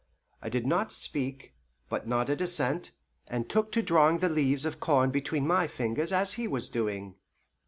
I 0.41 0.49
did 0.49 0.65
not 0.65 0.91
speak, 0.91 1.53
but 1.87 2.07
nodded 2.07 2.41
assent, 2.41 2.89
and 3.27 3.47
took 3.47 3.71
to 3.73 3.83
drawing 3.83 4.17
the 4.17 4.29
leaves 4.29 4.65
of 4.65 4.79
corn 4.79 5.11
between 5.11 5.45
my 5.45 5.67
fingers 5.67 6.11
as 6.11 6.33
he 6.33 6.47
was 6.47 6.69
doing. 6.69 7.17